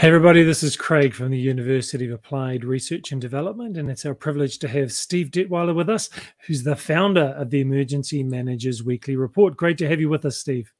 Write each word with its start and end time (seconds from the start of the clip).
Hey, 0.00 0.08
everybody, 0.08 0.42
this 0.44 0.62
is 0.62 0.78
Craig 0.78 1.12
from 1.12 1.30
the 1.30 1.38
University 1.38 2.06
of 2.06 2.12
Applied 2.12 2.64
Research 2.64 3.12
and 3.12 3.20
Development, 3.20 3.76
and 3.76 3.90
it's 3.90 4.06
our 4.06 4.14
privilege 4.14 4.58
to 4.60 4.68
have 4.68 4.92
Steve 4.92 5.26
Detweiler 5.30 5.74
with 5.74 5.90
us, 5.90 6.08
who's 6.46 6.62
the 6.62 6.74
founder 6.74 7.34
of 7.36 7.50
the 7.50 7.60
Emergency 7.60 8.22
Managers 8.22 8.82
Weekly 8.82 9.14
Report. 9.14 9.58
Great 9.58 9.76
to 9.76 9.86
have 9.86 10.00
you 10.00 10.08
with 10.08 10.24
us, 10.24 10.38
Steve. 10.38 10.72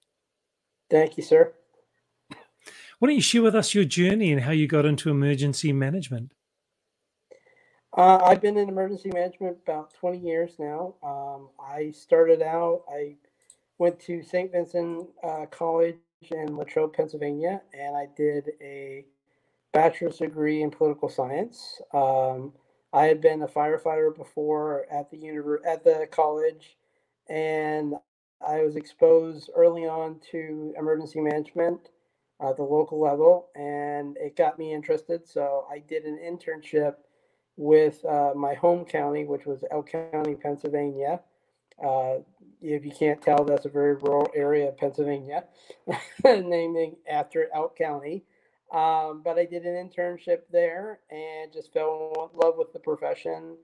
Thank 0.88 1.18
you, 1.18 1.22
sir. 1.22 1.52
Why 2.30 3.08
don't 3.08 3.14
you 3.14 3.20
share 3.20 3.42
with 3.42 3.54
us 3.54 3.74
your 3.74 3.84
journey 3.84 4.32
and 4.32 4.40
how 4.40 4.52
you 4.52 4.66
got 4.66 4.86
into 4.86 5.10
emergency 5.10 5.70
management? 5.70 6.32
Uh, 7.94 8.20
I've 8.24 8.40
been 8.40 8.56
in 8.56 8.70
emergency 8.70 9.10
management 9.12 9.58
about 9.66 9.92
20 10.00 10.16
years 10.16 10.52
now. 10.58 10.94
Um, 11.02 11.50
I 11.62 11.90
started 11.90 12.40
out, 12.40 12.84
I 12.90 13.16
went 13.76 14.00
to 14.00 14.22
St. 14.22 14.50
Vincent 14.50 15.08
uh, 15.22 15.44
College 15.50 15.98
in 16.30 16.56
Latrobe, 16.56 16.92
Pennsylvania, 16.92 17.62
and 17.72 17.96
I 17.96 18.06
did 18.16 18.50
a 18.60 19.06
bachelor's 19.72 20.18
degree 20.18 20.62
in 20.62 20.70
political 20.70 21.08
science. 21.08 21.80
Um, 21.92 22.52
I 22.92 23.04
had 23.04 23.20
been 23.20 23.42
a 23.42 23.48
firefighter 23.48 24.14
before 24.14 24.86
at 24.90 25.10
the 25.10 25.16
univer- 25.16 25.64
at 25.64 25.84
the 25.84 26.08
college, 26.10 26.76
and 27.28 27.94
I 28.46 28.62
was 28.62 28.76
exposed 28.76 29.50
early 29.54 29.86
on 29.86 30.20
to 30.32 30.74
emergency 30.76 31.20
management 31.20 31.90
at 32.40 32.56
the 32.56 32.62
local 32.64 33.00
level, 33.00 33.48
and 33.54 34.16
it 34.18 34.36
got 34.36 34.58
me 34.58 34.72
interested. 34.72 35.26
So 35.26 35.66
I 35.70 35.78
did 35.78 36.04
an 36.04 36.18
internship 36.18 36.96
with 37.56 38.04
uh, 38.04 38.32
my 38.34 38.54
home 38.54 38.84
county, 38.84 39.24
which 39.24 39.46
was 39.46 39.64
Elk 39.70 39.90
County, 39.90 40.34
Pennsylvania. 40.34 41.20
Uh, 41.84 42.18
if 42.62 42.84
you 42.84 42.92
can't 42.92 43.22
tell, 43.22 43.44
that's 43.44 43.64
a 43.64 43.70
very 43.70 43.94
rural 43.94 44.28
area 44.34 44.68
of 44.68 44.76
Pennsylvania, 44.76 45.44
naming 46.24 46.96
after 47.10 47.48
Elk 47.54 47.76
County. 47.76 48.24
Um, 48.72 49.22
but 49.24 49.38
I 49.38 49.46
did 49.46 49.64
an 49.64 49.88
internship 49.88 50.42
there 50.52 51.00
and 51.10 51.52
just 51.52 51.72
fell 51.72 52.30
in 52.32 52.38
love 52.38 52.54
with 52.56 52.72
the 52.72 52.78
profession 52.78 53.56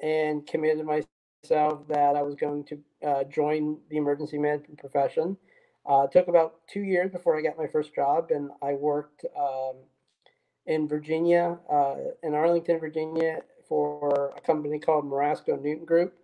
and 0.00 0.46
committed 0.46 0.86
myself 0.86 1.86
that 1.88 2.16
I 2.16 2.22
was 2.22 2.34
going 2.34 2.64
to 2.64 2.78
uh, 3.06 3.24
join 3.24 3.78
the 3.90 3.98
emergency 3.98 4.38
management 4.38 4.78
profession. 4.78 5.36
Uh, 5.86 6.02
it 6.04 6.12
took 6.12 6.28
about 6.28 6.66
two 6.66 6.80
years 6.80 7.10
before 7.10 7.36
I 7.36 7.42
got 7.42 7.58
my 7.58 7.66
first 7.66 7.94
job, 7.94 8.30
and 8.30 8.50
I 8.62 8.72
worked 8.72 9.26
um, 9.38 9.76
in 10.64 10.88
Virginia, 10.88 11.58
uh, 11.70 11.96
in 12.22 12.32
Arlington, 12.32 12.78
Virginia, 12.78 13.42
for 13.68 14.32
a 14.34 14.40
company 14.40 14.78
called 14.78 15.04
Marasco 15.04 15.60
Newton 15.60 15.84
Group 15.84 16.14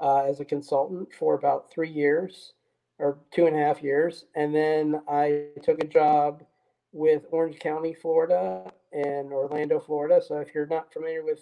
uh, 0.00 0.24
as 0.24 0.40
a 0.40 0.44
consultant 0.44 1.08
for 1.18 1.34
about 1.34 1.70
three 1.70 1.90
years 1.90 2.52
or 2.98 3.18
two 3.32 3.46
and 3.46 3.56
a 3.56 3.58
half 3.58 3.82
years. 3.82 4.24
And 4.34 4.54
then 4.54 5.00
I 5.08 5.46
took 5.62 5.82
a 5.82 5.86
job 5.86 6.44
with 6.92 7.24
Orange 7.30 7.58
County, 7.58 7.94
Florida, 7.94 8.72
and 8.92 9.32
Orlando, 9.32 9.80
Florida. 9.80 10.22
So 10.24 10.38
if 10.38 10.54
you're 10.54 10.66
not 10.66 10.92
familiar 10.92 11.24
with 11.24 11.40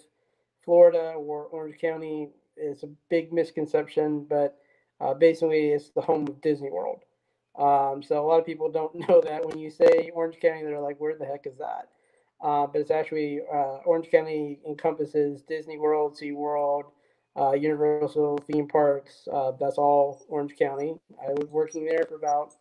Florida 0.65 1.13
or 1.15 1.45
Orange 1.45 1.77
County, 1.79 2.29
it's 2.57 2.83
a 2.83 2.89
big 3.09 3.31
misconception, 3.31 4.25
but 4.27 4.57
uh, 4.99 5.13
basically 5.13 5.69
it's 5.69 5.89
the 5.89 6.01
home 6.01 6.27
of 6.27 6.41
Disney 6.41 6.71
World. 6.71 7.01
Um, 7.57 8.01
so 8.01 8.23
a 8.23 8.25
lot 8.25 8.39
of 8.39 8.45
people 8.45 8.71
don't 8.71 8.95
know 9.07 9.21
that 9.21 9.45
when 9.45 9.59
you 9.59 9.69
say 9.69 10.11
Orange 10.13 10.39
County, 10.41 10.63
they're 10.63 10.79
like, 10.79 10.99
where 10.99 11.15
the 11.15 11.25
heck 11.25 11.45
is 11.45 11.57
that? 11.57 11.89
Uh, 12.41 12.67
but 12.67 12.81
it's 12.81 12.91
actually 12.91 13.39
uh, 13.51 13.77
Orange 13.85 14.09
County 14.11 14.59
encompasses 14.67 15.43
Disney 15.43 15.77
World, 15.77 16.17
Sea 16.17 16.31
SeaWorld, 16.31 16.83
uh, 17.39 17.53
Universal 17.53 18.39
theme 18.51 18.67
parks. 18.67 19.27
Uh, 19.31 19.51
that's 19.59 19.77
all 19.77 20.25
Orange 20.29 20.55
County. 20.57 20.95
I 21.21 21.31
was 21.31 21.47
working 21.49 21.85
there 21.85 22.03
for 22.07 22.15
about 22.15 22.53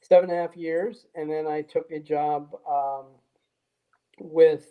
seven 0.00 0.30
and 0.30 0.38
a 0.38 0.42
half 0.42 0.56
years, 0.56 1.06
and 1.14 1.30
then 1.30 1.46
I 1.46 1.62
took 1.62 1.90
a 1.90 1.98
job 1.98 2.54
um, 2.68 3.06
with 4.20 4.66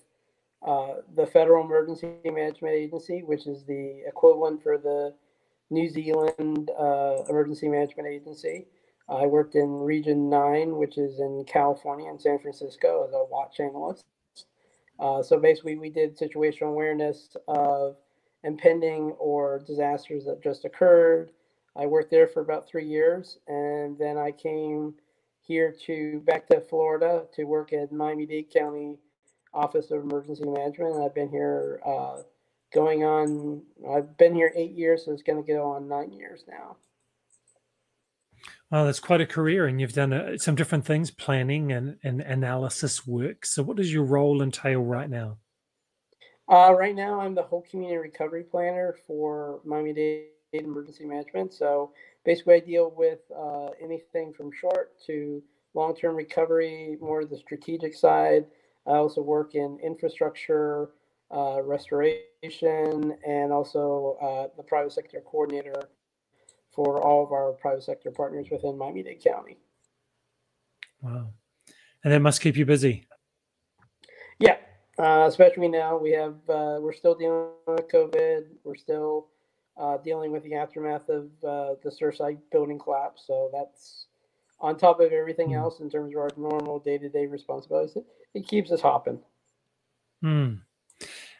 uh, 0.66 0.96
the 1.16 1.26
Federal 1.26 1.66
Emergency 1.66 2.14
Management 2.26 2.76
Agency, 2.76 3.24
which 3.24 3.48
is 3.48 3.64
the 3.66 4.04
equivalent 4.08 4.62
for 4.62 4.78
the 4.78 5.14
New 5.70 5.90
Zealand 5.90 6.70
uh, 6.80 7.24
Emergency 7.30 7.68
Management 7.68 8.08
Agency. 8.08 8.68
I 9.10 9.26
worked 9.26 9.56
in 9.56 9.70
Region 9.70 10.30
9, 10.30 10.78
which 10.78 10.98
is 10.98 11.20
in 11.20 11.44
California 11.46 12.10
and 12.10 12.22
San 12.22 12.40
Francisco, 12.40 13.06
as 13.06 13.14
a 13.14 13.26
watch 13.30 13.60
analyst. 13.60 14.06
Uh, 15.00 15.24
so 15.24 15.40
basically, 15.40 15.78
we 15.78 15.90
did 15.90 16.18
situational 16.18 16.70
awareness 16.70 17.36
of 17.48 17.96
impending 18.44 19.12
or 19.20 19.60
disasters 19.60 20.26
that 20.26 20.44
just 20.44 20.66
occurred. 20.66 21.32
I 21.76 21.86
worked 21.86 22.12
there 22.12 22.28
for 22.28 22.42
about 22.42 22.68
three 22.68 22.86
years, 22.86 23.40
and 23.48 23.98
then 23.98 24.18
I 24.18 24.32
came 24.32 24.96
here 25.42 25.74
to 25.86 26.22
back 26.26 26.48
to 26.48 26.60
Florida 26.60 27.26
to 27.36 27.46
work 27.46 27.74
at 27.74 27.92
Miami-Dade 27.92 28.52
County 28.54 28.98
Office 29.54 29.92
of 29.92 30.02
Emergency 30.02 30.44
Management. 30.46 30.96
And 30.96 31.04
I've 31.04 31.16
been 31.16 31.30
here 31.30 31.80
uh, 31.86 32.18
going 32.74 33.04
on. 33.04 33.62
I've 33.90 34.18
been 34.18 34.36
here 34.36 34.52
eight 34.56 34.72
years, 34.72 35.06
so 35.06 35.12
it's 35.12 35.24
going 35.24 35.44
to 35.44 35.48
go 35.48 35.72
on 35.72 35.88
nine 35.88 36.12
years 36.12 36.44
now. 36.48 36.78
Well, 38.70 38.86
that's 38.86 39.02
quite 39.02 39.20
a 39.20 39.26
career, 39.26 39.68
and 39.68 39.82
you've 39.82 39.94
done 39.94 40.14
uh, 40.14 40.38
some 40.38 40.56
different 40.56 40.86
things, 40.86 41.12
planning 41.12 41.74
and, 41.74 41.98
and 42.04 42.22
analysis 42.22 43.06
work. 43.06 43.46
So, 43.46 43.64
what 43.64 43.76
does 43.76 43.92
your 43.92 44.06
role 44.06 44.42
entail 44.42 44.82
right 44.82 45.10
now? 45.10 45.38
Uh, 46.52 46.76
right 46.78 46.96
now, 46.96 47.22
I'm 47.22 47.34
the 47.34 47.44
whole 47.44 47.62
community 47.62 47.98
recovery 47.98 48.44
planner 48.44 48.98
for 49.08 49.62
Miami 49.64 49.94
Dade 49.94 50.26
Emergency 50.52 51.06
Management. 51.06 51.54
So, 51.54 51.94
basically, 52.26 52.56
I 52.56 52.60
deal 52.60 52.94
with 52.98 53.20
uh, 53.34 53.68
anything 53.82 54.34
from 54.34 54.52
short 54.52 55.00
to 55.08 55.42
long 55.74 55.96
term 55.96 56.14
recovery, 56.14 56.98
more 57.00 57.22
of 57.22 57.30
the 57.30 57.38
strategic 57.38 57.96
side. 57.96 58.48
I 58.86 58.96
also 58.96 59.22
work 59.22 59.56
in 59.56 59.80
infrastructure, 59.82 60.90
uh, 61.34 61.62
restoration, 61.64 63.18
and 63.26 63.54
also 63.54 64.18
uh, 64.22 64.48
the 64.58 64.64
private 64.64 64.92
sector 64.92 65.22
coordinator 65.26 65.90
for 66.74 67.02
all 67.02 67.24
of 67.24 67.32
our 67.32 67.54
private 67.54 67.84
sector 67.84 68.12
partners 68.12 68.48
within 68.52 68.78
Miami 68.78 69.04
Dade 69.04 69.24
County. 69.24 69.58
Wow. 71.02 71.30
And 72.04 72.12
that 72.12 72.20
must 72.20 72.42
keep 72.42 72.58
you 72.58 72.66
busy. 72.66 73.08
Yeah, 74.40 74.58
uh, 75.02 75.26
especially 75.28 75.68
now 75.68 75.98
we 75.98 76.12
have, 76.12 76.36
uh, 76.48 76.78
we're 76.80 76.94
still 76.94 77.16
dealing 77.16 77.50
with 77.66 77.88
COVID. 77.88 78.44
We're 78.64 78.76
still 78.76 79.30
uh, 79.76 79.98
dealing 79.98 80.32
with 80.32 80.44
the 80.44 80.54
aftermath 80.54 81.10
of 81.10 81.26
uh, 81.44 81.76
the 81.84 81.90
Surfside 81.90 82.38
building 82.52 82.78
collapse. 82.78 83.24
So 83.26 83.50
that's 83.52 84.06
on 84.60 84.78
top 84.78 85.00
of 85.00 85.12
everything 85.12 85.50
mm. 85.50 85.58
else 85.58 85.80
in 85.80 85.90
terms 85.90 86.14
of 86.14 86.22
our 86.22 86.30
normal 86.38 86.80
day 86.80 87.00
to 87.00 87.10
day 87.10 87.26
responsibilities. 87.26 87.96
It, 87.96 88.06
it, 88.36 88.48
keeps 88.48 88.72
us 88.72 88.82
hopping. 88.82 89.20
Mm. 90.24 90.60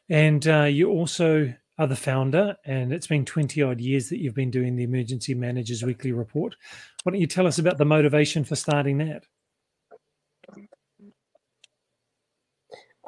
And 0.10 0.48
uh, 0.48 0.64
you 0.64 0.90
also 0.90 1.54
are 1.78 1.88
the 1.88 1.96
founder, 1.96 2.56
and 2.66 2.92
it's 2.92 3.08
been 3.08 3.26
20 3.26 3.62
odd 3.62 3.80
years 3.80 4.10
that 4.10 4.20
you've 4.20 4.34
been 4.34 4.52
doing 4.52 4.76
the 4.76 4.84
Emergency 4.84 5.36
Managers 5.36 5.84
Weekly 5.84 6.14
Report. 6.14 6.56
Why 7.04 7.12
don't 7.12 7.22
you 7.22 7.28
tell 7.28 7.46
us 7.46 7.60
about 7.60 7.78
the 7.78 7.86
motivation 7.86 8.44
for 8.44 8.56
starting 8.56 8.98
that? 9.00 9.26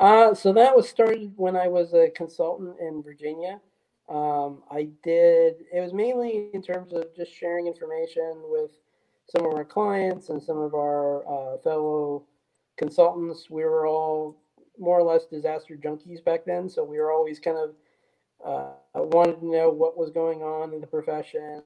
Uh, 0.04 0.34
so 0.34 0.52
that 0.52 0.76
was 0.76 0.90
started 0.90 1.32
when 1.38 1.56
I 1.56 1.70
was 1.70 1.94
a 1.94 2.10
consultant 2.10 2.76
in 2.82 3.02
Virginia. 3.02 3.62
Um, 4.10 4.62
I 4.70 4.90
did, 5.02 5.64
it 5.74 5.80
was 5.80 5.94
mainly 5.94 6.50
in 6.54 6.62
terms 6.62 6.92
of 6.92 7.16
just 7.16 7.34
sharing 7.34 7.68
information 7.68 8.42
with 8.48 8.72
some 9.30 9.46
of 9.46 9.54
our 9.54 9.64
clients 9.64 10.28
and 10.28 10.44
some 10.44 10.58
of 10.58 10.74
our 10.74 11.24
uh, 11.26 11.58
fellow 11.60 12.26
consultants. 12.76 13.50
We 13.50 13.64
were 13.64 13.88
all 13.88 14.44
more 14.78 15.00
or 15.00 15.04
less 15.04 15.24
disaster 15.24 15.80
junkies 15.82 16.22
back 16.22 16.44
then. 16.44 16.70
So 16.70 16.84
we 16.84 17.00
were 17.00 17.14
always 17.14 17.40
kind 17.40 17.56
of 17.56 17.74
uh, 18.46 18.74
wanted 19.06 19.40
to 19.40 19.46
know 19.46 19.70
what 19.70 19.98
was 19.98 20.12
going 20.12 20.42
on 20.42 20.74
in 20.74 20.82
the 20.82 20.88
profession, 20.88 21.64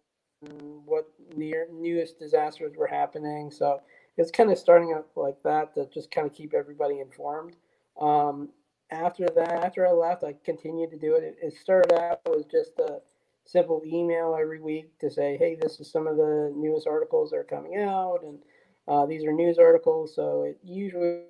what 0.85 1.07
near 1.35 1.67
newest 1.73 2.19
disasters 2.19 2.73
were 2.77 2.85
happening. 2.85 3.49
So 3.49 3.81
it's 4.15 4.29
kind 4.29 4.51
of 4.51 4.59
starting 4.59 4.93
up 4.93 5.09
like 5.15 5.41
that 5.43 5.73
to 5.73 5.87
just 5.91 6.11
kind 6.11 6.27
of 6.27 6.35
keep 6.35 6.53
everybody 6.53 6.99
informed. 6.99 7.55
Um, 7.99 8.49
after 8.91 9.27
that, 9.35 9.63
after 9.63 9.87
I 9.87 9.91
left, 9.91 10.23
I 10.23 10.35
continued 10.45 10.91
to 10.91 10.97
do 10.97 11.15
it. 11.15 11.23
It, 11.23 11.37
it 11.41 11.53
started 11.57 11.93
out 11.93 12.21
was 12.25 12.45
just 12.49 12.71
a 12.79 12.99
simple 13.45 13.81
email 13.85 14.37
every 14.39 14.61
week 14.61 14.97
to 14.99 15.09
say, 15.09 15.37
"Hey, 15.37 15.57
this 15.59 15.79
is 15.79 15.91
some 15.91 16.07
of 16.07 16.17
the 16.17 16.53
newest 16.55 16.87
articles 16.87 17.31
that 17.31 17.37
are 17.37 17.43
coming 17.43 17.77
out, 17.77 18.19
and 18.23 18.39
uh, 18.87 19.05
these 19.05 19.25
are 19.25 19.33
news 19.33 19.57
articles." 19.57 20.15
So 20.15 20.43
it 20.43 20.59
usually 20.63 21.23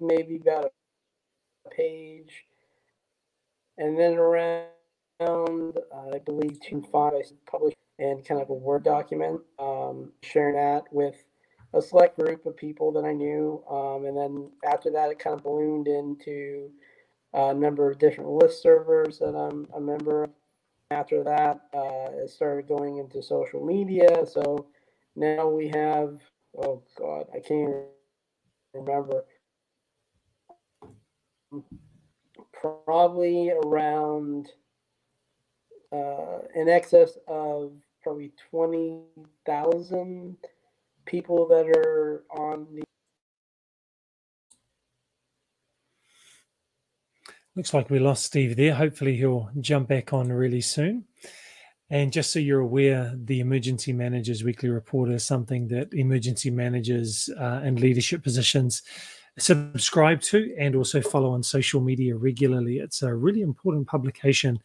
maybe 0.00 0.36
about 0.36 0.72
a 1.66 1.70
page 1.70 2.44
and 3.78 3.98
then 3.98 4.14
around, 4.14 4.68
I 5.20 6.18
believe, 6.24 6.60
two 6.60 6.82
five, 6.92 7.14
I 7.14 7.22
published 7.50 7.76
and 7.98 8.24
kind 8.24 8.40
of 8.40 8.50
a 8.50 8.54
Word 8.54 8.84
document, 8.84 9.40
um, 9.58 10.12
sharing 10.22 10.56
that 10.56 10.84
with 10.92 11.16
a 11.74 11.82
select 11.82 12.18
group 12.18 12.44
of 12.46 12.56
people 12.56 12.92
that 12.92 13.04
I 13.04 13.12
knew. 13.12 13.62
Um, 13.70 14.04
and 14.04 14.16
then 14.16 14.50
after 14.64 14.90
that, 14.90 15.10
it 15.10 15.18
kind 15.18 15.36
of 15.36 15.42
ballooned 15.42 15.88
into 15.88 16.70
a 17.32 17.54
number 17.54 17.90
of 17.90 17.98
different 17.98 18.30
list 18.30 18.62
servers 18.62 19.18
that 19.18 19.34
I'm 19.34 19.68
a 19.74 19.80
member 19.80 20.24
of. 20.24 20.30
After 20.90 21.24
that, 21.24 21.58
uh, 21.72 22.10
it 22.22 22.28
started 22.28 22.68
going 22.68 22.98
into 22.98 23.22
social 23.22 23.64
media. 23.64 24.26
So 24.26 24.66
now 25.16 25.48
we 25.48 25.68
have, 25.68 26.18
oh 26.54 26.82
God, 26.98 27.28
I 27.34 27.40
can't 27.40 27.86
remember 28.74 29.24
probably 32.52 33.50
around 33.50 34.50
uh, 35.92 36.40
in 36.54 36.68
excess 36.68 37.18
of 37.26 37.72
probably 38.02 38.32
20,000 38.50 40.36
people 41.06 41.46
that 41.48 41.66
are 41.66 42.24
on 42.30 42.66
the 42.74 42.82
Looks 47.54 47.74
like 47.74 47.90
we 47.90 47.98
lost 47.98 48.24
Steve 48.24 48.56
there. 48.56 48.74
Hopefully, 48.74 49.14
he'll 49.14 49.50
jump 49.60 49.88
back 49.88 50.14
on 50.14 50.32
really 50.32 50.62
soon. 50.62 51.04
And 51.90 52.10
just 52.10 52.32
so 52.32 52.38
you're 52.38 52.60
aware, 52.60 53.12
the 53.14 53.40
Emergency 53.40 53.92
Managers 53.92 54.42
Weekly 54.42 54.70
Report 54.70 55.10
is 55.10 55.26
something 55.26 55.68
that 55.68 55.92
emergency 55.92 56.50
managers 56.50 57.28
uh, 57.38 57.60
and 57.62 57.78
leadership 57.78 58.22
positions 58.22 58.82
subscribe 59.38 60.20
to 60.20 60.54
and 60.58 60.76
also 60.76 61.00
follow 61.00 61.30
on 61.30 61.42
social 61.42 61.80
media 61.80 62.14
regularly. 62.14 62.78
It's 62.78 63.02
a 63.02 63.14
really 63.14 63.40
important 63.40 63.86
publication 63.86 64.60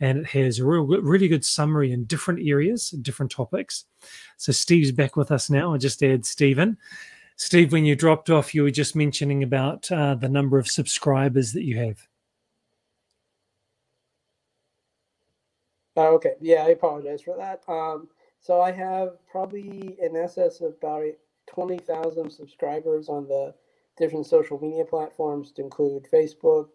and 0.00 0.18
it 0.18 0.26
has 0.28 0.58
a 0.58 0.64
real, 0.64 0.84
really 0.84 1.28
good 1.28 1.44
summary 1.44 1.92
in 1.92 2.04
different 2.04 2.40
areas, 2.46 2.90
different 2.90 3.32
topics. 3.32 3.84
So 4.36 4.52
Steve's 4.52 4.92
back 4.92 5.16
with 5.16 5.30
us 5.30 5.50
now. 5.50 5.74
I 5.74 5.78
just 5.78 6.02
add 6.02 6.24
Stephen. 6.26 6.76
Steve, 7.36 7.72
when 7.72 7.86
you 7.86 7.96
dropped 7.96 8.28
off, 8.28 8.54
you 8.54 8.62
were 8.62 8.70
just 8.70 8.94
mentioning 8.94 9.42
about 9.42 9.90
uh, 9.90 10.14
the 10.14 10.28
number 10.28 10.58
of 10.58 10.68
subscribers 10.68 11.52
that 11.52 11.64
you 11.64 11.78
have. 11.78 12.06
Oh, 15.96 16.14
okay. 16.14 16.34
Yeah, 16.40 16.64
I 16.64 16.68
apologize 16.68 17.22
for 17.22 17.36
that. 17.38 17.62
Um, 17.66 18.08
so 18.40 18.60
I 18.60 18.72
have 18.72 19.16
probably 19.30 19.96
in 20.00 20.16
excess 20.16 20.60
of 20.60 20.74
about 20.78 21.04
20,000 21.48 22.30
subscribers 22.30 23.08
on 23.08 23.26
the 23.26 23.54
different 23.96 24.26
social 24.26 24.58
media 24.60 24.84
platforms 24.84 25.52
to 25.52 25.62
include 25.62 26.06
Facebook, 26.12 26.68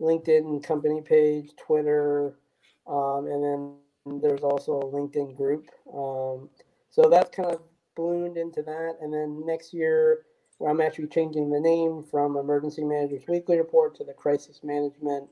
LinkedIn 0.00 0.62
company 0.62 1.00
page, 1.00 1.50
Twitter, 1.56 2.38
um, 2.86 3.26
and 3.26 3.42
then 3.44 4.20
there's 4.20 4.42
also 4.42 4.80
a 4.80 4.86
LinkedIn 4.86 5.36
group. 5.36 5.66
Um, 5.92 6.48
so 6.88 7.08
that's 7.08 7.34
kind 7.34 7.50
of 7.50 7.60
ballooned 7.94 8.36
into 8.36 8.62
that. 8.62 8.96
And 9.00 9.12
then 9.12 9.44
next 9.44 9.72
year, 9.72 10.24
where 10.58 10.70
I'm 10.70 10.80
actually 10.80 11.06
changing 11.08 11.50
the 11.50 11.60
name 11.60 12.04
from 12.10 12.36
Emergency 12.36 12.84
Managers 12.84 13.22
Weekly 13.28 13.56
Report 13.56 13.94
to 13.96 14.04
the 14.04 14.12
Crisis 14.12 14.60
Management 14.62 15.28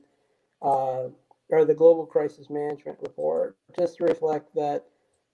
uh, 0.61 1.09
or 1.49 1.65
the 1.65 1.73
Global 1.73 2.05
Crisis 2.05 2.49
Management 2.49 2.97
Report, 3.01 3.57
just 3.77 3.97
to 3.97 4.05
reflect 4.05 4.53
that 4.55 4.85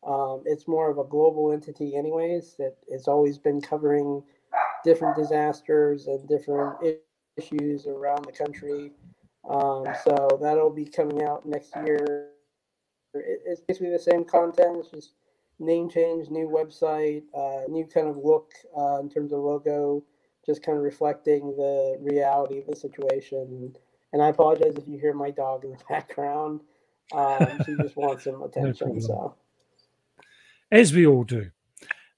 um, 0.06 0.44
it's 0.46 0.68
more 0.68 0.90
of 0.90 0.98
a 0.98 1.04
global 1.04 1.52
entity, 1.52 1.96
anyways. 1.96 2.56
That 2.58 2.76
it's 2.88 3.08
always 3.08 3.38
been 3.38 3.62
covering 3.62 4.22
different 4.86 5.18
disasters 5.18 6.08
and 6.08 6.28
different 6.30 6.78
issues 7.38 7.88
around 7.88 8.26
the 8.26 8.32
country. 8.32 8.92
Um, 9.50 9.86
so 10.04 10.40
that'll 10.42 10.74
be 10.74 10.86
coming 10.86 11.24
out 11.24 11.46
next 11.46 11.74
year. 11.86 12.30
it's 13.14 13.62
basically 13.68 13.92
the 13.92 14.00
same 14.00 14.24
content. 14.24 14.78
It's 14.80 14.90
just 14.90 15.14
name 15.60 15.90
change, 15.90 16.30
new 16.30 16.48
website, 16.48 17.24
uh, 17.36 17.68
new 17.70 17.86
kind 17.86 18.08
of 18.08 18.18
look 18.18 18.52
uh, 18.78 19.00
in 19.00 19.10
terms 19.10 19.34
of 19.34 19.40
logo, 19.40 20.04
just 20.46 20.64
kind 20.64 20.78
of 20.78 20.84
reflecting 20.84 21.56
the 21.58 21.98
reality 22.02 22.60
of 22.60 22.68
the 22.68 22.76
situation. 22.76 23.74
And 24.14 24.22
I 24.22 24.30
apologize 24.30 24.76
if 24.78 24.88
you 24.88 24.98
hear 24.98 25.14
my 25.14 25.32
dog 25.32 25.66
in 25.66 25.72
the 25.72 25.78
background. 25.90 26.62
Um, 27.14 27.60
she 27.66 27.76
just 27.76 27.96
wants 27.96 28.24
some 28.24 28.42
attention. 28.42 28.96
no 28.96 29.00
so, 29.00 29.36
as 30.72 30.94
we 30.94 31.06
all 31.06 31.24
do. 31.24 31.52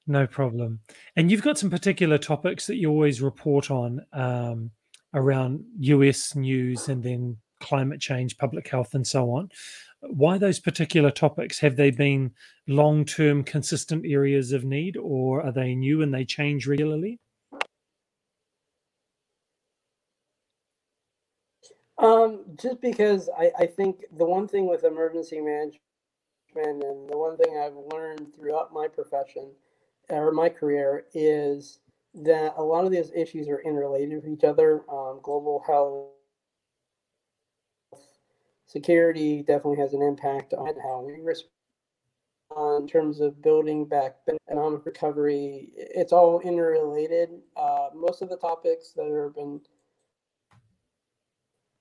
No 0.08 0.26
problem. 0.26 0.80
And 1.18 1.30
you've 1.30 1.42
got 1.42 1.58
some 1.58 1.70
particular 1.70 2.18
topics 2.18 2.66
that 2.68 2.78
you 2.78 2.90
always 2.90 3.22
report 3.22 3.70
on 3.70 4.06
um, 4.14 4.72
around 5.14 5.66
US 5.80 6.34
news 6.34 6.88
and 6.88 7.04
then 7.04 7.38
climate 7.60 8.00
change, 8.00 8.38
public 8.38 8.70
health, 8.70 8.94
and 8.94 9.06
so 9.06 9.32
on. 9.32 9.50
Why 10.00 10.38
those 10.38 10.60
particular 10.60 11.12
topics? 11.12 11.60
Have 11.60 11.76
they 11.76 11.92
been 11.92 12.32
long 12.68 13.04
term 13.04 13.44
consistent 13.44 14.06
areas 14.08 14.54
of 14.54 14.64
need 14.64 14.96
or 14.96 15.46
are 15.46 15.52
they 15.52 15.76
new 15.76 16.02
and 16.02 16.14
they 16.14 16.24
change 16.24 16.68
regularly? 16.68 17.20
Um, 21.98 22.46
just 22.62 22.80
because 22.80 23.28
I, 23.38 23.52
I 23.60 23.66
think 23.66 24.06
the 24.16 24.26
one 24.26 24.48
thing 24.48 24.68
with 24.70 24.86
emergency 24.86 25.42
management 25.42 25.82
and 26.56 27.10
the 27.10 27.18
one 27.18 27.36
thing 27.36 27.58
I've 27.58 27.76
learned 27.92 28.34
throughout 28.36 28.72
my 28.72 28.88
profession 28.88 29.52
or 30.10 30.32
my 30.32 30.50
career 30.50 31.06
is 31.14 31.80
that 32.14 32.54
a 32.58 32.64
lot 32.64 32.86
of 32.86 32.92
these 32.92 33.12
issues 33.16 33.48
are 33.48 33.62
interrelated 33.62 34.16
with 34.16 34.28
each 34.28 34.44
other. 34.44 34.84
Um, 34.90 35.20
global 35.22 35.64
health, 35.66 36.08
security 38.66 39.44
definitely 39.44 39.78
has 39.78 39.94
an 39.94 40.02
impact 40.02 40.54
on 40.54 40.74
how 40.82 41.04
we 41.06 41.22
respond 41.22 41.52
in 42.80 42.88
terms 42.88 43.20
of 43.20 43.42
building 43.42 43.86
back 43.86 44.16
economic 44.50 44.86
recovery. 44.86 45.70
It's 45.76 46.14
all 46.14 46.40
interrelated. 46.40 47.30
Uh, 47.56 47.90
most 47.94 48.22
of 48.22 48.30
the 48.30 48.38
topics 48.38 48.94
that 48.96 49.06
have 49.06 49.36
been 49.36 49.62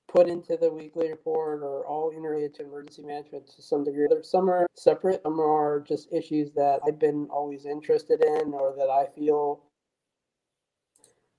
put 0.08 0.28
into 0.28 0.56
the 0.56 0.70
weekly 0.70 1.10
report 1.10 1.62
are 1.62 1.84
all 1.86 2.10
interrelated 2.10 2.54
to 2.54 2.64
emergency 2.64 3.02
management 3.02 3.46
to 3.48 3.62
some 3.62 3.84
degree. 3.84 4.06
Some 4.22 4.48
are 4.48 4.66
separate, 4.74 5.22
some 5.22 5.40
are 5.40 5.80
just 5.80 6.12
issues 6.12 6.52
that 6.52 6.80
I've 6.86 6.98
been 6.98 7.26
always 7.30 7.66
interested 7.66 8.22
in 8.22 8.52
or 8.52 8.74
that 8.76 8.88
I 8.88 9.06
feel 9.14 9.62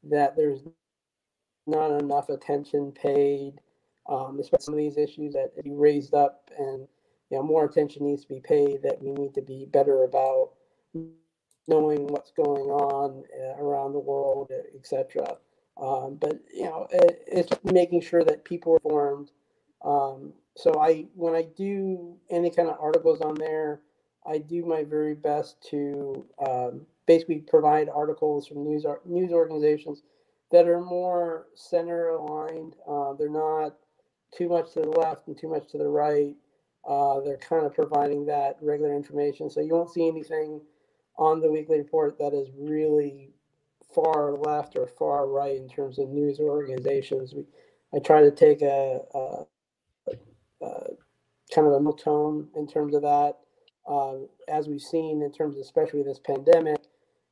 that 0.04 0.36
there's 0.36 0.62
not 1.66 1.92
enough 2.00 2.30
attention 2.30 2.92
paid, 2.92 3.60
um, 4.10 4.40
especially 4.40 4.64
some 4.64 4.74
of 4.74 4.80
these 4.80 4.98
issues 4.98 5.34
that 5.34 5.64
be 5.64 5.72
raised 5.72 6.14
up 6.14 6.50
and 6.58 6.88
you 7.30 7.38
know 7.38 7.44
more 7.44 7.66
attention 7.66 8.06
needs 8.06 8.22
to 8.24 8.30
be 8.30 8.40
paid 8.40 8.82
that 8.84 9.02
we 9.02 9.12
need 9.12 9.34
to 9.34 9.42
be 9.42 9.66
better 9.66 10.04
about 10.04 10.52
knowing 11.68 12.08
what's 12.08 12.32
going 12.32 12.70
on 12.70 13.24
uh, 13.38 13.62
around 13.62 13.92
the 13.92 14.00
world, 14.00 14.50
etc. 14.76 15.38
Um, 15.80 16.18
but 16.20 16.40
you 16.54 16.64
know, 16.64 16.88
it, 16.92 17.24
it's 17.28 17.64
making 17.64 18.02
sure 18.02 18.24
that 18.24 18.44
people 18.44 18.74
are 18.74 18.80
informed. 18.80 19.32
Um, 19.84 20.34
so 20.56 20.80
I, 20.80 21.06
when 21.16 21.36
I 21.36 21.44
do 21.56 22.16
any 22.30 22.50
kind 22.50 22.68
of 22.68 22.78
articles 22.80 23.22
on 23.22 23.36
there, 23.36 23.82
I 24.26 24.40
do 24.40 24.66
my 24.66 24.84
very 24.84 25.14
best 25.14 25.62
to 25.70 26.26
um, 26.46 26.82
basically 27.06 27.40
provide 27.48 27.90
articles 27.90 28.48
from 28.48 28.64
news 28.64 28.86
news 29.06 29.32
organizations 29.32 30.02
that 30.52 30.68
are 30.68 30.82
more 30.82 31.48
center 31.56 32.10
aligned. 32.10 32.76
Uh, 32.88 33.14
they're 33.14 33.30
not 33.30 33.76
too 34.36 34.50
much 34.50 34.74
to 34.74 34.82
the 34.82 34.90
left 34.90 35.28
and 35.28 35.38
too 35.38 35.50
much 35.50 35.68
to 35.72 35.78
the 35.78 35.88
right. 35.88 36.36
Uh, 36.88 37.20
they're 37.22 37.38
kind 37.38 37.66
of 37.66 37.74
providing 37.74 38.26
that 38.26 38.58
regular 38.62 38.96
information. 38.96 39.50
So 39.50 39.62
you 39.62 39.74
won't 39.74 39.92
see 39.92 40.08
anything 40.08 40.62
on 41.18 41.42
the 41.42 41.52
weekly 41.52 41.80
report 41.80 42.18
that 42.20 42.34
is 42.34 42.50
really 42.58 43.32
far 43.94 44.34
left 44.34 44.76
or 44.76 44.88
far 44.88 45.28
right 45.28 45.56
in 45.56 45.70
terms 45.70 46.00
of 46.00 46.10
news 46.10 46.40
organizations. 46.40 47.34
We, 47.34 47.46
I 47.94 48.00
try 48.00 48.22
to 48.22 48.32
take 48.32 48.62
a, 48.62 49.00
a, 49.14 49.44
a 50.62 50.84
kind 51.54 51.68
of 51.68 51.74
a 51.74 51.80
middle 51.80 51.94
tone 51.94 52.50
in 52.56 52.68
terms 52.68 52.94
of 52.96 53.02
that. 53.04 53.38
Um, 53.88 54.28
as 54.50 54.68
we've 54.68 54.82
seen 54.82 55.22
in 55.22 55.32
terms 55.32 55.56
of 55.56 55.62
especially 55.62 56.04
this 56.04 56.20
pandemic, 56.20 56.82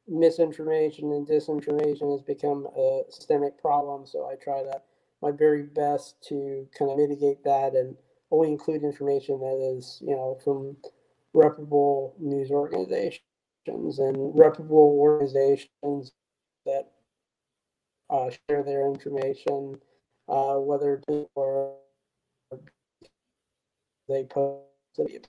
misinformation 0.07 1.11
and 1.11 1.27
disinformation 1.27 2.11
has 2.11 2.21
become 2.21 2.67
a 2.77 3.01
systemic 3.09 3.59
problem. 3.59 4.05
So 4.05 4.29
I 4.31 4.35
try 4.35 4.63
to 4.63 4.81
my 5.21 5.31
very 5.31 5.63
best 5.63 6.15
to 6.29 6.67
kind 6.77 6.91
of 6.91 6.97
mitigate 6.97 7.43
that 7.43 7.73
and 7.73 7.95
only 8.31 8.51
include 8.51 8.83
information 8.83 9.39
that 9.39 9.75
is, 9.77 9.99
you 10.05 10.15
know, 10.15 10.37
from 10.43 10.77
reputable 11.33 12.15
news 12.19 12.51
organizations 12.51 13.19
and 13.67 14.37
reputable 14.37 14.97
organizations 14.99 16.11
that 16.65 16.91
uh, 18.09 18.29
share 18.49 18.63
their 18.63 18.87
information, 18.87 19.79
uh, 20.27 20.55
whether 20.55 21.01
or 21.35 21.75
they 24.07 24.23
post 24.23 24.65
it. 24.97 25.27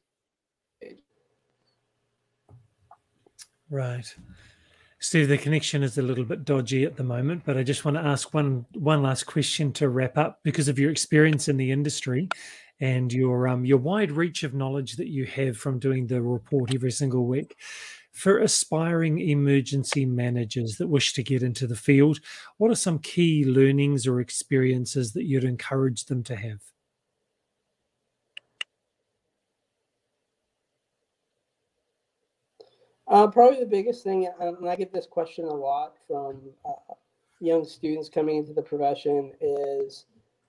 Right. 3.70 4.14
Steve, 4.98 5.28
the 5.28 5.38
connection 5.38 5.82
is 5.82 5.98
a 5.98 6.02
little 6.02 6.24
bit 6.24 6.44
dodgy 6.44 6.84
at 6.84 6.96
the 6.96 7.04
moment, 7.04 7.42
but 7.44 7.56
I 7.56 7.62
just 7.62 7.84
want 7.84 7.96
to 7.96 8.02
ask 8.02 8.32
one 8.32 8.64
one 8.74 9.02
last 9.02 9.24
question 9.24 9.72
to 9.74 9.88
wrap 9.88 10.16
up 10.16 10.40
because 10.42 10.68
of 10.68 10.78
your 10.78 10.90
experience 10.90 11.48
in 11.48 11.56
the 11.56 11.70
industry 11.70 12.28
and 12.80 13.12
your 13.12 13.48
um 13.48 13.64
your 13.64 13.78
wide 13.78 14.10
reach 14.10 14.42
of 14.42 14.54
knowledge 14.54 14.96
that 14.96 15.08
you 15.08 15.24
have 15.26 15.56
from 15.56 15.78
doing 15.78 16.06
the 16.06 16.20
report 16.20 16.74
every 16.74 16.90
single 16.90 17.26
week 17.26 17.56
for 18.16 18.38
aspiring 18.38 19.18
emergency 19.18 20.06
managers 20.06 20.78
that 20.78 20.88
wish 20.88 21.12
to 21.12 21.22
get 21.22 21.42
into 21.42 21.66
the 21.66 21.76
field, 21.76 22.18
what 22.56 22.70
are 22.70 22.74
some 22.74 22.98
key 22.98 23.44
learnings 23.44 24.06
or 24.06 24.20
experiences 24.20 25.12
that 25.12 25.24
you'd 25.24 25.44
encourage 25.44 26.06
them 26.06 26.22
to 26.22 26.34
have? 26.34 26.62
Uh, 33.06 33.26
probably 33.26 33.60
the 33.60 33.66
biggest 33.66 34.02
thing, 34.02 34.26
and 34.40 34.66
I 34.66 34.76
get 34.76 34.94
this 34.94 35.06
question 35.06 35.44
a 35.44 35.54
lot 35.54 35.92
from 36.08 36.40
uh, 36.64 36.94
young 37.40 37.66
students 37.66 38.08
coming 38.08 38.38
into 38.38 38.54
the 38.54 38.62
profession, 38.62 39.32
is 39.42 40.06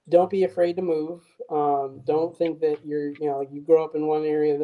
don't 0.08 0.30
be 0.30 0.46
afraid 0.46 0.78
to 0.78 0.82
move. 0.82 1.22
Um, 1.50 2.00
don't 2.06 2.36
think 2.36 2.62
that 2.62 2.78
you're, 2.86 3.10
you 3.10 3.26
know, 3.26 3.46
you 3.52 3.60
grow 3.60 3.84
up 3.84 3.96
in 3.96 4.08
one 4.08 4.24
area 4.24 4.54
of 4.54 4.60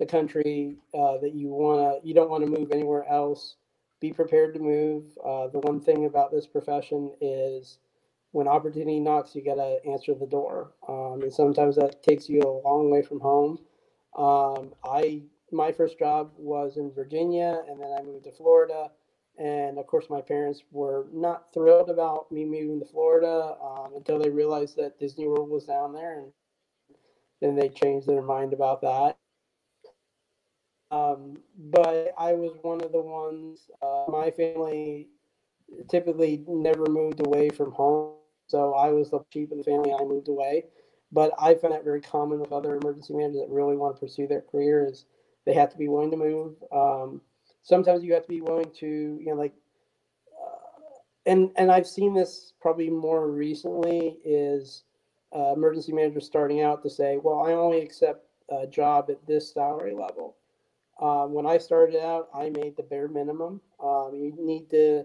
the, 0.00 0.06
country 0.06 0.76
uh, 0.94 1.18
that 1.18 1.32
you 1.34 1.48
want 1.48 2.02
to, 2.02 2.08
you 2.08 2.14
don't 2.14 2.30
want 2.30 2.44
to 2.44 2.50
move 2.50 2.72
anywhere 2.72 3.06
else. 3.08 3.56
Be 4.00 4.12
prepared 4.12 4.54
to 4.54 4.60
move. 4.60 5.04
Uh, 5.24 5.48
the 5.48 5.60
one 5.60 5.80
thing 5.80 6.06
about 6.06 6.32
this 6.32 6.46
profession 6.46 7.12
is 7.20 7.78
when 8.32 8.48
opportunity 8.48 8.98
knocks, 8.98 9.34
you 9.34 9.44
got 9.44 9.56
to 9.56 9.78
answer 9.86 10.14
the 10.14 10.26
door. 10.26 10.72
Um, 10.88 11.20
and 11.22 11.32
sometimes 11.32 11.76
that 11.76 12.02
takes 12.02 12.28
you 12.28 12.40
a 12.40 12.66
long 12.66 12.90
way 12.90 13.02
from 13.02 13.20
home. 13.20 13.58
Um, 14.16 14.72
I, 14.84 15.22
my 15.52 15.70
first 15.70 15.98
job 15.98 16.32
was 16.36 16.76
in 16.76 16.92
Virginia 16.92 17.62
and 17.68 17.80
then 17.80 17.94
I 17.96 18.02
moved 18.02 18.24
to 18.24 18.32
Florida 18.32 18.90
and 19.40 19.78
of 19.78 19.86
course, 19.86 20.10
my 20.10 20.20
parents 20.20 20.62
were 20.70 21.06
not 21.12 21.52
thrilled 21.52 21.88
about 21.88 22.30
me 22.30 22.44
moving 22.44 22.78
to 22.78 22.84
Florida 22.84 23.56
um, 23.62 23.94
until 23.96 24.18
they 24.18 24.28
realized 24.28 24.76
that 24.76 24.98
Disney 24.98 25.26
World 25.26 25.48
was 25.48 25.64
down 25.64 25.94
there, 25.94 26.18
and 26.18 26.32
then 27.40 27.56
they 27.56 27.70
changed 27.70 28.06
their 28.06 28.20
mind 28.20 28.52
about 28.52 28.82
that. 28.82 29.16
Um, 30.90 31.38
but 31.56 32.12
I 32.18 32.32
was 32.34 32.56
one 32.62 32.80
of 32.82 32.92
the 32.92 33.00
ones. 33.00 33.70
Uh, 33.82 34.04
my 34.08 34.30
family 34.30 35.08
typically 35.88 36.44
never 36.48 36.86
moved 36.86 37.20
away 37.26 37.50
from 37.50 37.72
home, 37.72 38.14
so 38.46 38.74
I 38.74 38.90
was 38.90 39.10
the 39.10 39.20
chief 39.30 39.50
of 39.50 39.58
the 39.58 39.64
family. 39.64 39.92
I 39.92 40.02
moved 40.04 40.28
away, 40.28 40.64
but 41.12 41.32
I 41.38 41.54
found 41.54 41.74
that 41.74 41.84
very 41.84 42.00
common 42.00 42.40
with 42.40 42.52
other 42.52 42.74
emergency 42.76 43.14
managers 43.14 43.40
that 43.40 43.50
really 43.50 43.76
want 43.76 43.96
to 43.96 44.00
pursue 44.00 44.26
their 44.26 44.42
career 44.42 44.86
is 44.86 45.04
they 45.44 45.52
have 45.54 45.70
to 45.70 45.78
be 45.78 45.88
willing 45.88 46.10
to 46.10 46.16
move. 46.16 46.54
Um, 46.72 47.22
sometimes 47.62 48.04
you 48.04 48.12
have 48.14 48.22
to 48.24 48.28
be 48.28 48.40
willing 48.40 48.70
to 48.80 48.86
you 49.20 49.26
know 49.26 49.34
like 49.34 49.54
uh, 50.40 51.00
and 51.26 51.50
and 51.56 51.70
i've 51.70 51.86
seen 51.86 52.14
this 52.14 52.52
probably 52.60 52.90
more 52.90 53.30
recently 53.30 54.18
is 54.24 54.84
uh, 55.34 55.52
emergency 55.54 55.92
managers 55.92 56.26
starting 56.26 56.60
out 56.62 56.82
to 56.82 56.90
say 56.90 57.18
well 57.22 57.40
i 57.40 57.52
only 57.52 57.80
accept 57.80 58.26
a 58.50 58.66
job 58.66 59.10
at 59.10 59.26
this 59.26 59.52
salary 59.52 59.94
level 59.94 60.36
um, 61.00 61.32
when 61.32 61.46
i 61.46 61.58
started 61.58 62.00
out 62.02 62.28
i 62.34 62.50
made 62.50 62.76
the 62.76 62.82
bare 62.82 63.08
minimum 63.08 63.60
um, 63.82 64.10
you 64.14 64.32
need 64.38 64.68
to 64.70 65.04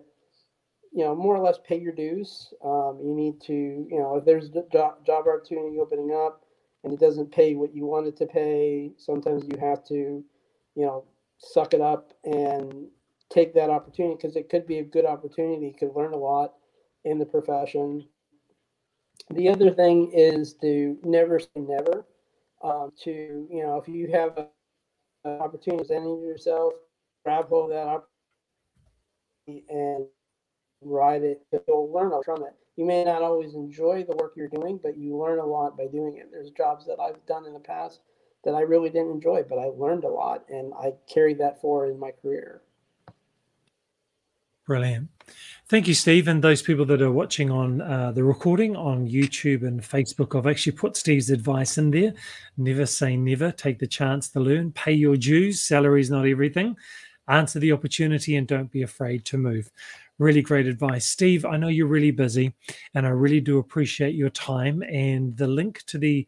you 0.92 1.04
know 1.04 1.16
more 1.16 1.36
or 1.36 1.44
less 1.44 1.58
pay 1.68 1.80
your 1.80 1.94
dues 1.94 2.54
um, 2.64 3.00
you 3.04 3.14
need 3.14 3.40
to 3.42 3.54
you 3.54 4.00
know 4.00 4.16
if 4.18 4.26
there's 4.26 4.50
a 4.50 4.64
job, 4.72 4.96
opportunity 5.10 5.78
opening 5.80 6.12
up 6.12 6.44
and 6.84 6.94
it 6.94 7.00
doesn't 7.00 7.32
pay 7.32 7.56
what 7.56 7.76
you 7.76 7.86
want 7.86 8.08
it 8.08 8.16
to 8.16 8.26
pay 8.26 8.92
sometimes 8.98 9.44
you 9.46 9.58
have 9.60 9.84
to 9.86 10.24
you 10.76 10.86
know 10.86 11.04
suck 11.38 11.74
it 11.74 11.82
up 11.82 12.14
and 12.24 12.88
take 13.30 13.54
that 13.54 13.70
opportunity 13.70 14.16
because 14.16 14.36
it 14.36 14.50
could 14.50 14.68
be 14.68 14.80
a 14.80 14.84
good 14.84 15.06
opportunity. 15.06 15.68
You 15.68 15.74
could 15.78 15.96
learn 15.96 16.14
a 16.14 16.18
lot 16.18 16.54
in 17.04 17.20
the 17.20 17.26
profession. 17.26 18.08
The 19.32 19.50
other 19.50 19.72
thing 19.72 20.12
is 20.14 20.54
to 20.62 20.98
never 21.04 21.40
say 21.40 21.48
never. 21.56 22.06
Um, 22.64 22.92
to 23.04 23.48
you 23.52 23.64
know, 23.64 23.78
if 23.78 23.88
you 23.88 24.08
have 24.12 24.38
an 24.38 24.48
opportunity 25.26 25.84
presenting 25.84 26.22
yourself, 26.22 26.74
grab 27.24 27.48
hold 27.48 27.72
of 27.72 27.76
that 27.76 27.88
opportunity 29.48 29.66
and 29.70 30.06
ride 30.82 31.24
it. 31.24 31.42
You'll 31.68 31.92
learn 31.92 32.12
from 32.24 32.44
it. 32.44 32.56
You 32.76 32.86
may 32.86 33.04
not 33.04 33.22
always 33.22 33.56
enjoy 33.56 34.04
the 34.04 34.16
work 34.18 34.34
you're 34.36 34.48
doing, 34.48 34.80
but 34.82 34.98
you 34.98 35.18
learn 35.18 35.40
a 35.40 35.46
lot 35.46 35.78
by 35.78 35.88
doing 35.88 36.18
it. 36.18 36.30
There's 36.32 36.52
jobs 36.52 36.86
that 36.88 37.00
I've 37.00 37.26
done 37.26 37.46
in 37.46 37.54
the 37.54 37.60
past 37.60 38.02
that 38.44 38.54
I 38.54 38.62
really 38.62 38.90
didn't 38.90 39.12
enjoy, 39.12 39.44
but 39.44 39.58
I 39.58 39.66
learned 39.66 40.04
a 40.04 40.10
lot 40.10 40.46
and 40.50 40.74
I 40.74 40.94
carried 41.12 41.40
that 41.40 41.62
forward 41.62 41.90
in 41.90 42.00
my 42.00 42.12
career. 42.12 42.62
Brilliant. 44.66 45.10
Thank 45.68 45.88
you, 45.88 45.94
Steve. 45.94 46.28
And 46.28 46.44
those 46.44 46.62
people 46.62 46.86
that 46.86 47.02
are 47.02 47.12
watching 47.12 47.50
on 47.50 47.82
uh, 47.82 48.12
the 48.12 48.24
recording 48.24 48.76
on 48.76 49.08
YouTube 49.08 49.66
and 49.66 49.82
Facebook, 49.82 50.38
I've 50.38 50.48
actually 50.48 50.74
put 50.74 50.96
Steve's 50.96 51.30
advice 51.30 51.78
in 51.78 51.92
there. 51.92 52.14
Never 52.58 52.86
say 52.86 53.18
never. 53.18 53.52
Take 53.52 53.80
the 53.80 53.88
chance 53.88 54.30
to 54.30 54.40
learn. 54.40 54.72
Pay 54.72 54.94
your 54.94 55.18
dues. 55.18 55.62
Salary 55.62 56.02
is 56.02 56.12
not 56.12 56.28
everything. 56.28 56.76
Answer 57.28 57.60
the 57.60 57.72
opportunity 57.72 58.36
and 58.36 58.48
don't 58.48 58.72
be 58.72 58.84
afraid 58.84 59.26
to 59.26 59.38
move. 59.38 59.72
Really 60.20 60.42
great 60.42 60.68
advice. 60.68 61.08
Steve, 61.08 61.46
I 61.46 61.58
know 61.58 61.68
you're 61.68 61.88
really 61.88 62.12
busy 62.12 62.54
and 62.94 63.06
I 63.06 63.10
really 63.10 63.42
do 63.42 63.58
appreciate 63.58 64.16
your 64.16 64.30
time. 64.30 64.84
And 64.84 65.36
the 65.36 65.48
link 65.48 65.84
to 65.88 65.98
the 65.98 66.28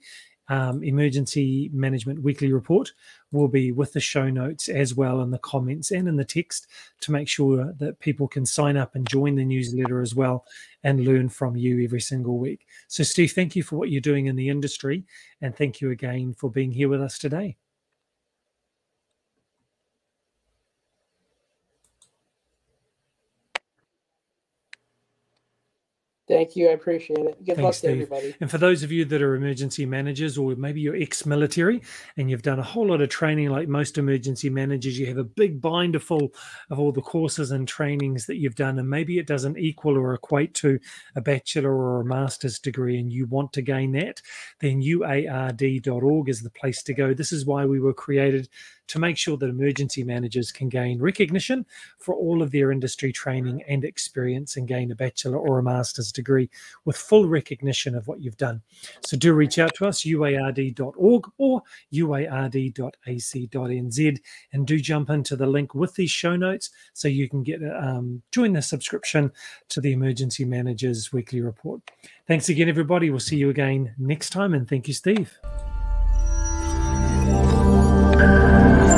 um, 0.50 0.84
emergency 0.84 1.70
management 1.74 2.22
weekly 2.22 2.52
report 2.52 2.94
will 3.32 3.48
be 3.48 3.72
with 3.72 3.94
the 3.94 4.00
show 4.00 4.30
notes 4.30 4.70
as 4.70 4.96
well 4.96 5.22
in 5.22 5.32
the 5.32 5.38
comments 5.40 5.92
and 5.92 6.08
in 6.08 6.16
the 6.16 6.26
text 6.26 6.68
to 7.02 7.12
make 7.12 7.28
sure 7.28 7.74
that 7.80 8.00
people 8.00 8.28
can 8.28 8.46
sign 8.46 8.78
up 8.78 8.96
and 8.96 9.10
join 9.10 9.36
the 9.36 9.46
newsletter 9.46 10.02
as 10.02 10.16
well 10.16 10.46
and 10.84 11.06
learn 11.06 11.28
from 11.28 11.56
you 11.56 11.84
every 11.84 12.02
single 12.02 12.38
week. 12.38 12.66
So, 12.88 13.04
Steve, 13.04 13.34
thank 13.34 13.56
you 13.56 13.64
for 13.64 13.76
what 13.76 13.90
you're 13.90 14.02
doing 14.02 14.28
in 14.28 14.36
the 14.36 14.50
industry 14.50 15.04
and 15.42 15.56
thank 15.56 15.82
you 15.82 15.92
again 15.92 16.34
for 16.34 16.50
being 16.50 16.72
here 16.72 16.90
with 16.90 17.02
us 17.02 17.18
today. 17.18 17.58
Thank 26.28 26.58
you. 26.58 26.68
I 26.68 26.72
appreciate 26.74 27.20
it. 27.20 27.38
Good 27.46 27.56
Thanks, 27.56 27.64
luck 27.64 27.74
to 27.74 27.78
Steve. 27.78 27.92
everybody. 27.92 28.36
And 28.42 28.52
for 28.52 28.58
those 28.58 28.84
of 28.84 28.92
you 28.92 29.06
that 29.06 29.22
are 29.22 29.36
emergency 29.36 29.86
managers, 29.86 30.38
or 30.38 30.56
maybe 30.56 30.82
you're 30.82 30.96
ex 30.96 31.26
military 31.26 31.82
and 32.18 32.30
you've 32.30 32.42
done 32.42 32.60
a 32.60 32.64
whole 32.64 32.88
lot 32.88 33.02
of 33.02 33.08
training 33.08 33.50
like 33.50 33.70
most 33.70 33.98
emergency 33.98 34.50
managers, 34.50 35.00
you 35.00 35.06
have 35.06 35.18
a 35.18 35.24
big 35.24 35.62
binder 35.62 36.00
full 36.00 36.34
of 36.70 36.80
all 36.80 36.92
the 36.92 37.02
courses 37.02 37.52
and 37.52 37.66
trainings 37.66 38.26
that 38.26 38.38
you've 38.38 38.56
done, 38.56 38.78
and 38.78 38.90
maybe 38.90 39.20
it 39.20 39.28
doesn't 39.28 39.58
equal 39.58 39.98
or 39.98 40.14
equate 40.14 40.54
to 40.56 40.80
a 41.16 41.22
bachelor 41.22 41.74
or 41.74 42.02
a 42.02 42.06
master's 42.06 42.60
degree, 42.60 43.00
and 43.00 43.14
you 43.14 43.26
want 43.26 43.54
to 43.54 43.62
gain 43.62 43.94
that, 43.94 44.22
then 44.60 44.82
uard.org 44.82 46.28
is 46.28 46.42
the 46.42 46.50
place 46.50 46.84
to 46.84 46.94
go. 46.94 47.14
This 47.14 47.32
is 47.32 47.46
why 47.46 47.66
we 47.66 47.80
were 47.80 47.94
created 47.94 48.50
to 48.88 49.00
make 49.00 49.18
sure 49.18 49.38
that 49.38 49.50
emergency 49.50 50.04
managers 50.04 50.52
can 50.52 50.70
gain 50.70 51.00
recognition 51.00 51.66
for 52.00 52.16
all 52.16 52.42
of 52.42 52.52
their 52.52 52.72
industry 52.72 53.12
training 53.12 53.64
and 53.68 53.84
experience 53.84 54.58
and 54.58 54.68
gain 54.68 54.92
a 54.92 54.96
bachelor 54.96 55.38
or 55.38 55.60
a 55.60 55.64
master's 55.64 56.12
degree 56.12 56.50
with 56.86 56.98
full 56.98 57.28
recognition 57.28 57.96
of 57.96 58.08
what 58.08 58.22
you've 58.22 58.38
done. 58.38 58.62
So 59.02 59.18
do 59.18 59.34
reach 59.34 59.60
out 59.60 59.74
to 59.76 59.86
us, 59.86 60.04
uard.org 60.04 61.32
or 61.38 61.62
uard.ac.nz, 61.94 62.58
and 64.54 64.68
do 64.68 64.80
jump 64.80 65.10
into 65.10 65.36
the 65.36 65.48
link 65.48 65.74
with 65.76 65.96
these 65.96 66.12
show 66.12 66.36
notes 66.36 66.70
so 66.94 67.08
you 67.08 67.30
can 67.30 67.44
get 67.44 67.62
um, 67.64 68.22
join 68.32 68.54
the 68.54 68.62
subscription 68.62 69.32
to 69.70 69.82
the 69.82 69.92
Emergency 69.94 70.46
Managers 70.46 71.12
Weekly 71.12 71.42
Report. 71.42 71.82
Thanks 72.28 72.50
again, 72.50 72.70
everybody. 72.70 73.10
We'll 73.10 73.20
see 73.20 73.38
you 73.38 73.50
again 73.50 73.94
next 73.98 74.32
time, 74.32 74.54
and 74.54 74.68
thank 74.68 74.88
you, 74.88 74.94
Steve. 74.94 75.38